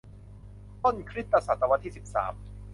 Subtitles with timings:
[0.83, 2.33] ต้นคริสต์ศตวรรษที่ สิบสาม